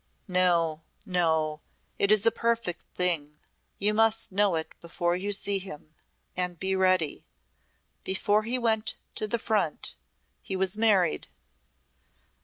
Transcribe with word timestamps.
"No! 0.27 0.81
No! 1.05 1.61
It 1.99 2.11
is 2.11 2.25
a 2.25 2.31
perfect 2.31 2.85
thing. 2.95 3.37
You 3.77 3.93
must 3.93 4.31
know 4.31 4.55
it 4.55 4.73
before 4.81 5.15
you 5.15 5.31
see 5.31 5.59
him 5.59 5.93
and 6.35 6.57
be 6.57 6.75
ready. 6.75 7.23
Before 8.03 8.41
he 8.41 8.57
went 8.57 8.95
to 9.13 9.27
the 9.27 9.37
Front 9.37 9.95
he 10.41 10.55
was 10.55 10.75
married." 10.75 11.27